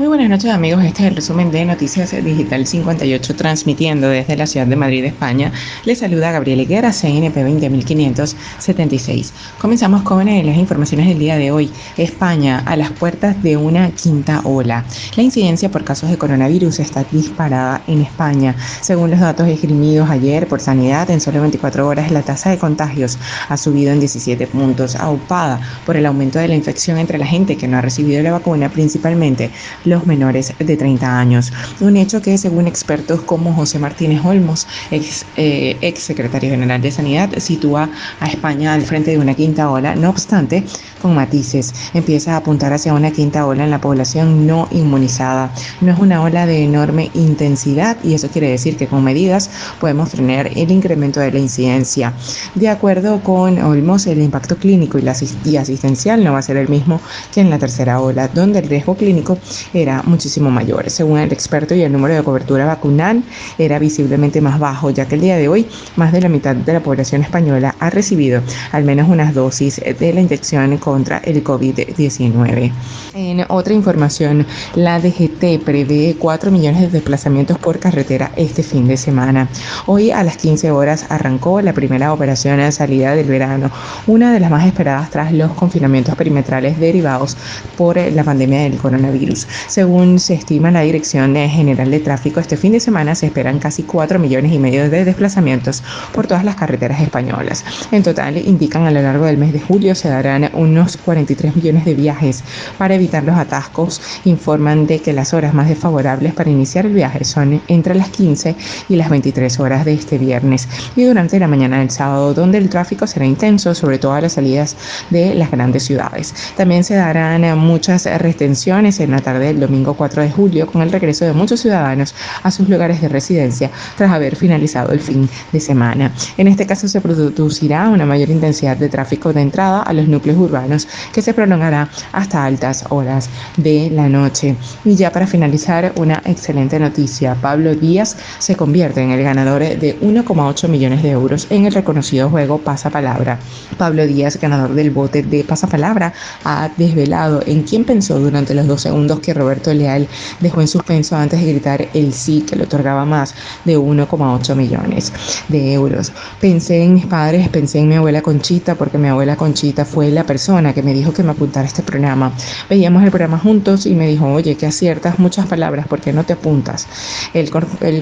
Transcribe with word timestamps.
Muy 0.00 0.08
buenas 0.08 0.30
noches 0.30 0.50
amigos, 0.50 0.82
este 0.82 1.02
es 1.02 1.08
el 1.10 1.16
resumen 1.16 1.50
de 1.50 1.62
Noticias 1.66 2.12
Digital 2.12 2.66
58 2.66 3.36
transmitiendo 3.36 4.08
desde 4.08 4.34
la 4.34 4.46
ciudad 4.46 4.66
de 4.66 4.74
Madrid, 4.74 5.04
España. 5.04 5.52
Les 5.84 5.98
saluda 5.98 6.32
Gabriel 6.32 6.62
Higuera, 6.62 6.90
CNP 6.90 7.44
20576. 7.44 9.34
Comenzamos 9.58 10.00
con 10.00 10.26
eh, 10.26 10.42
las 10.42 10.56
informaciones 10.56 11.06
del 11.06 11.18
día 11.18 11.36
de 11.36 11.50
hoy. 11.50 11.70
España 11.98 12.62
a 12.64 12.76
las 12.76 12.92
puertas 12.92 13.42
de 13.42 13.58
una 13.58 13.90
quinta 13.90 14.40
ola. 14.44 14.86
La 15.16 15.22
incidencia 15.22 15.70
por 15.70 15.84
casos 15.84 16.08
de 16.08 16.16
coronavirus 16.16 16.80
está 16.80 17.04
disparada 17.12 17.82
en 17.86 18.00
España. 18.00 18.54
Según 18.80 19.10
los 19.10 19.20
datos 19.20 19.48
esgrimidos 19.48 20.08
ayer 20.08 20.48
por 20.48 20.60
Sanidad, 20.60 21.10
en 21.10 21.20
solo 21.20 21.42
24 21.42 21.86
horas 21.86 22.10
la 22.10 22.22
tasa 22.22 22.48
de 22.48 22.56
contagios 22.56 23.18
ha 23.50 23.56
subido 23.58 23.92
en 23.92 24.00
17 24.00 24.46
puntos, 24.46 24.96
aupada 24.96 25.60
por 25.84 25.98
el 25.98 26.06
aumento 26.06 26.38
de 26.38 26.48
la 26.48 26.54
infección 26.54 26.96
entre 26.96 27.18
la 27.18 27.26
gente 27.26 27.58
que 27.58 27.68
no 27.68 27.76
ha 27.76 27.82
recibido 27.82 28.22
la 28.22 28.32
vacuna, 28.32 28.70
principalmente 28.70 29.50
los 29.90 30.06
menores 30.06 30.54
de 30.58 30.76
30 30.76 31.18
años. 31.18 31.52
Un 31.80 31.96
hecho 31.96 32.22
que, 32.22 32.38
según 32.38 32.66
expertos 32.66 33.20
como 33.22 33.52
José 33.52 33.78
Martínez 33.78 34.24
Olmos, 34.24 34.66
ex, 34.90 35.26
eh, 35.36 35.76
ex 35.82 36.00
secretario 36.00 36.50
general 36.50 36.80
de 36.80 36.90
Sanidad, 36.92 37.28
sitúa 37.38 37.90
a 38.20 38.26
España 38.28 38.72
al 38.72 38.82
frente 38.82 39.10
de 39.10 39.18
una 39.18 39.34
quinta 39.34 39.68
ola. 39.68 39.94
No 39.96 40.08
obstante, 40.08 40.64
con 41.02 41.14
matices, 41.14 41.74
empieza 41.92 42.34
a 42.34 42.36
apuntar 42.36 42.72
hacia 42.72 42.94
una 42.94 43.10
quinta 43.10 43.46
ola 43.46 43.64
en 43.64 43.70
la 43.70 43.80
población 43.80 44.46
no 44.46 44.68
inmunizada. 44.70 45.52
No 45.80 45.92
es 45.92 45.98
una 45.98 46.22
ola 46.22 46.46
de 46.46 46.64
enorme 46.64 47.10
intensidad 47.14 47.96
y 48.04 48.14
eso 48.14 48.28
quiere 48.28 48.48
decir 48.48 48.76
que 48.76 48.86
con 48.86 49.02
medidas 49.02 49.50
podemos 49.80 50.10
tener 50.10 50.52
el 50.56 50.70
incremento 50.70 51.18
de 51.20 51.32
la 51.32 51.38
incidencia. 51.38 52.12
De 52.54 52.68
acuerdo 52.68 53.20
con 53.22 53.58
Olmos, 53.58 54.06
el 54.06 54.22
impacto 54.22 54.56
clínico 54.56 54.98
y, 54.98 55.02
la, 55.02 55.16
y 55.44 55.56
asistencial 55.56 56.22
no 56.22 56.34
va 56.34 56.38
a 56.38 56.42
ser 56.42 56.56
el 56.56 56.68
mismo 56.68 57.00
que 57.34 57.40
en 57.40 57.50
la 57.50 57.58
tercera 57.58 58.00
ola, 58.00 58.28
donde 58.28 58.60
el 58.60 58.68
riesgo 58.68 58.94
clínico 58.94 59.38
era 59.82 60.02
muchísimo 60.02 60.50
mayor. 60.50 60.90
Según 60.90 61.18
el 61.18 61.32
experto, 61.32 61.74
y 61.74 61.82
el 61.82 61.92
número 61.92 62.14
de 62.14 62.22
cobertura 62.22 62.66
vacunal 62.66 63.22
era 63.58 63.78
visiblemente 63.78 64.40
más 64.40 64.58
bajo, 64.58 64.90
ya 64.90 65.06
que 65.06 65.14
el 65.14 65.20
día 65.20 65.36
de 65.36 65.48
hoy 65.48 65.66
más 65.96 66.12
de 66.12 66.20
la 66.20 66.28
mitad 66.28 66.54
de 66.54 66.72
la 66.72 66.80
población 66.80 67.22
española 67.22 67.74
ha 67.78 67.90
recibido 67.90 68.42
al 68.72 68.84
menos 68.84 69.08
unas 69.08 69.34
dosis 69.34 69.80
de 69.80 70.12
la 70.12 70.20
inyección 70.20 70.76
contra 70.78 71.18
el 71.18 71.42
COVID-19. 71.42 72.72
En 73.14 73.44
otra 73.48 73.74
información, 73.74 74.46
la 74.74 75.00
DGT 75.00 75.62
prevé 75.64 76.16
4 76.18 76.50
millones 76.50 76.82
de 76.82 76.88
desplazamientos 76.88 77.58
por 77.58 77.78
carretera 77.78 78.30
este 78.36 78.62
fin 78.62 78.86
de 78.86 78.96
semana. 78.96 79.48
Hoy 79.86 80.10
a 80.10 80.22
las 80.22 80.36
15 80.36 80.70
horas 80.70 81.06
arrancó 81.08 81.60
la 81.60 81.72
primera 81.72 82.12
operación 82.12 82.58
de 82.58 82.70
salida 82.72 83.14
del 83.14 83.26
verano, 83.26 83.70
una 84.06 84.32
de 84.32 84.40
las 84.40 84.50
más 84.50 84.66
esperadas 84.66 85.10
tras 85.10 85.32
los 85.32 85.52
confinamientos 85.52 86.14
perimetrales 86.14 86.78
derivados 86.78 87.36
por 87.76 87.96
la 87.96 88.24
pandemia 88.24 88.62
del 88.62 88.76
coronavirus. 88.76 89.46
Según 89.70 90.18
se 90.18 90.34
estima 90.34 90.72
la 90.72 90.80
Dirección 90.80 91.36
General 91.36 91.88
de 91.88 92.00
Tráfico, 92.00 92.40
este 92.40 92.56
fin 92.56 92.72
de 92.72 92.80
semana 92.80 93.14
se 93.14 93.26
esperan 93.26 93.60
casi 93.60 93.84
4 93.84 94.18
millones 94.18 94.50
y 94.52 94.58
medio 94.58 94.90
de 94.90 95.04
desplazamientos 95.04 95.84
por 96.12 96.26
todas 96.26 96.42
las 96.42 96.56
carreteras 96.56 97.00
españolas. 97.00 97.64
En 97.92 98.02
total, 98.02 98.36
indican 98.36 98.84
a 98.86 98.90
lo 98.90 99.00
largo 99.00 99.26
del 99.26 99.38
mes 99.38 99.52
de 99.52 99.60
julio 99.60 99.94
se 99.94 100.08
darán 100.08 100.50
unos 100.54 100.96
43 100.96 101.54
millones 101.54 101.84
de 101.84 101.94
viajes. 101.94 102.42
Para 102.78 102.96
evitar 102.96 103.22
los 103.22 103.36
atascos, 103.36 104.02
informan 104.24 104.88
de 104.88 104.98
que 104.98 105.12
las 105.12 105.32
horas 105.34 105.54
más 105.54 105.68
desfavorables 105.68 106.34
para 106.34 106.50
iniciar 106.50 106.86
el 106.86 106.94
viaje 106.94 107.24
son 107.24 107.62
entre 107.68 107.94
las 107.94 108.08
15 108.08 108.56
y 108.88 108.96
las 108.96 109.08
23 109.08 109.60
horas 109.60 109.84
de 109.84 109.94
este 109.94 110.18
viernes 110.18 110.68
y 110.96 111.04
durante 111.04 111.38
la 111.38 111.46
mañana 111.46 111.78
del 111.78 111.92
sábado, 111.92 112.34
donde 112.34 112.58
el 112.58 112.68
tráfico 112.68 113.06
será 113.06 113.24
intenso, 113.24 113.72
sobre 113.76 114.00
todo 114.00 114.14
a 114.14 114.20
las 114.20 114.32
salidas 114.32 114.76
de 115.10 115.32
las 115.36 115.52
grandes 115.52 115.84
ciudades. 115.84 116.34
También 116.56 116.82
se 116.82 116.96
darán 116.96 117.56
muchas 117.56 118.06
retenciones 118.20 118.98
en 118.98 119.12
la 119.12 119.20
tarde 119.20 119.46
del 119.46 119.59
domingo 119.60 119.94
4 119.94 120.22
de 120.22 120.30
julio 120.30 120.66
con 120.66 120.82
el 120.82 120.90
regreso 120.90 121.24
de 121.24 121.32
muchos 121.32 121.60
ciudadanos 121.60 122.14
a 122.42 122.50
sus 122.50 122.68
lugares 122.68 123.00
de 123.00 123.08
residencia 123.08 123.70
tras 123.96 124.10
haber 124.10 124.36
finalizado 124.36 124.92
el 124.92 125.00
fin 125.00 125.28
de 125.52 125.60
semana. 125.60 126.12
En 126.36 126.48
este 126.48 126.66
caso 126.66 126.88
se 126.88 127.00
producirá 127.00 127.88
una 127.88 128.06
mayor 128.06 128.30
intensidad 128.30 128.76
de 128.76 128.88
tráfico 128.88 129.32
de 129.32 129.42
entrada 129.42 129.82
a 129.82 129.92
los 129.92 130.08
núcleos 130.08 130.38
urbanos 130.38 130.88
que 131.12 131.22
se 131.22 131.34
prolongará 131.34 131.88
hasta 132.12 132.44
altas 132.44 132.84
horas 132.88 133.28
de 133.56 133.90
la 133.90 134.08
noche. 134.08 134.56
Y 134.84 134.94
ya 134.94 135.12
para 135.12 135.26
finalizar, 135.26 135.92
una 135.96 136.22
excelente 136.24 136.78
noticia. 136.78 137.34
Pablo 137.34 137.74
Díaz 137.74 138.16
se 138.38 138.56
convierte 138.56 139.00
en 139.02 139.10
el 139.10 139.22
ganador 139.22 139.60
de 139.60 139.98
1,8 140.00 140.68
millones 140.68 141.02
de 141.02 141.10
euros 141.10 141.46
en 141.50 141.66
el 141.66 141.74
reconocido 141.74 142.30
juego 142.30 142.58
Pasapalabra. 142.58 143.38
Pablo 143.76 144.06
Díaz, 144.06 144.38
ganador 144.40 144.74
del 144.74 144.90
bote 144.90 145.22
de 145.22 145.44
Pasapalabra, 145.44 146.12
ha 146.44 146.70
desvelado 146.76 147.42
en 147.46 147.62
quién 147.62 147.84
pensó 147.84 148.18
durante 148.18 148.54
los 148.54 148.66
dos 148.66 148.82
segundos 148.82 149.20
que 149.20 149.34
Roberto 149.40 149.72
Leal 149.72 150.06
dejó 150.40 150.60
en 150.60 150.68
suspenso 150.68 151.16
antes 151.16 151.40
de 151.40 151.52
gritar 151.52 151.88
el 151.94 152.12
sí 152.12 152.42
que 152.42 152.56
le 152.56 152.64
otorgaba 152.64 153.04
más 153.04 153.34
de 153.64 153.78
1,8 153.78 154.54
millones 154.54 155.12
de 155.48 155.72
euros. 155.72 156.12
Pensé 156.40 156.82
en 156.82 156.94
mis 156.94 157.06
padres, 157.06 157.48
pensé 157.48 157.78
en 157.78 157.88
mi 157.88 157.94
abuela 157.94 158.22
Conchita, 158.22 158.74
porque 158.74 158.98
mi 158.98 159.08
abuela 159.08 159.36
Conchita 159.36 159.84
fue 159.84 160.10
la 160.10 160.24
persona 160.24 160.74
que 160.74 160.82
me 160.82 160.92
dijo 160.92 161.12
que 161.12 161.22
me 161.22 161.30
apuntara 161.30 161.64
a 161.64 161.68
este 161.68 161.82
programa. 161.82 162.32
Veíamos 162.68 163.02
el 163.02 163.10
programa 163.10 163.38
juntos 163.38 163.86
y 163.86 163.94
me 163.94 164.06
dijo, 164.06 164.26
oye, 164.30 164.56
que 164.56 164.66
aciertas 164.66 165.18
muchas 165.18 165.46
palabras, 165.46 165.86
¿por 165.86 166.00
qué 166.00 166.12
no 166.12 166.24
te 166.24 166.34
apuntas? 166.34 166.86
El, 167.32 167.50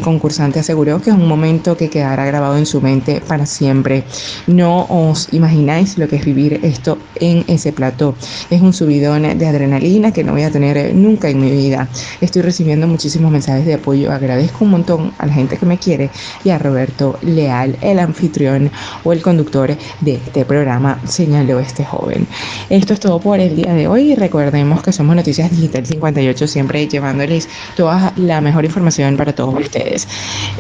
concursante 0.00 0.58
aseguró 0.60 1.00
que 1.00 1.10
es 1.10 1.16
un 1.16 1.28
momento 1.28 1.76
que 1.76 1.88
quedará 1.88 2.26
grabado 2.26 2.56
en 2.56 2.66
su 2.66 2.80
mente 2.80 3.22
para 3.26 3.46
siempre. 3.46 4.04
No 4.46 4.86
os 4.88 5.28
imagináis 5.32 5.98
lo 5.98 6.08
que 6.08 6.16
es 6.16 6.24
vivir 6.24 6.60
esto 6.62 6.98
en 7.16 7.44
ese 7.46 7.72
plató. 7.72 8.14
Es 8.50 8.60
un 8.60 8.72
subidón 8.72 9.38
de 9.38 9.46
adrenalina 9.46 10.12
que 10.12 10.24
no 10.24 10.32
voy 10.32 10.42
a 10.42 10.50
tener 10.50 10.94
en 11.30 11.40
mi 11.40 11.50
vida. 11.50 11.88
Estoy 12.20 12.42
recibiendo 12.42 12.86
muchísimos 12.86 13.30
mensajes 13.30 13.66
de 13.66 13.74
apoyo. 13.74 14.12
Agradezco 14.12 14.64
un 14.64 14.72
montón 14.72 15.12
a 15.18 15.26
la 15.26 15.32
gente 15.32 15.56
que 15.56 15.66
me 15.66 15.78
quiere 15.78 16.10
y 16.44 16.50
a 16.50 16.58
Roberto 16.58 17.18
Leal, 17.22 17.76
el 17.80 17.98
anfitrión 17.98 18.70
o 19.04 19.12
el 19.12 19.22
conductor 19.22 19.76
de 20.00 20.14
este 20.14 20.44
programa, 20.44 21.00
señaló 21.06 21.58
este 21.58 21.84
joven. 21.84 22.26
Esto 22.70 22.94
es 22.94 23.00
todo 23.00 23.20
por 23.20 23.40
el 23.40 23.56
día 23.56 23.72
de 23.74 23.88
hoy. 23.88 24.14
Recordemos 24.14 24.82
que 24.82 24.92
somos 24.92 25.16
Noticias 25.16 25.50
Digital 25.50 25.86
58, 25.86 26.46
siempre 26.46 26.86
llevándoles 26.86 27.48
toda 27.76 28.12
la 28.16 28.40
mejor 28.40 28.64
información 28.64 29.16
para 29.16 29.34
todos 29.34 29.54
ustedes. 29.54 30.08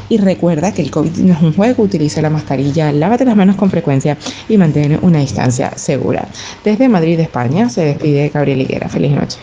Y 0.08 0.18
recuerda 0.18 0.72
que 0.72 0.82
el 0.82 0.90
COVID 0.90 1.16
no 1.18 1.34
es 1.34 1.42
un 1.42 1.54
juego, 1.54 1.82
utiliza 1.82 2.22
la 2.22 2.30
mascarilla, 2.30 2.92
lávate 2.92 3.24
las 3.24 3.36
manos 3.36 3.56
con 3.56 3.70
frecuencia 3.70 4.16
y 4.48 4.56
mantén 4.56 4.98
una 5.02 5.20
distancia 5.20 5.72
segura. 5.76 6.26
Desde 6.64 6.88
Madrid, 6.88 7.20
España, 7.20 7.68
se 7.68 7.84
despide 7.84 8.28
Gabriel 8.28 8.62
Higuera. 8.62 8.88
Feliz 8.88 9.12
noche. 9.12 9.38